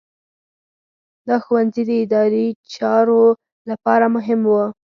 [1.27, 3.23] دا ښوونځي د اداري چارو
[3.69, 4.63] لپاره مهم وو.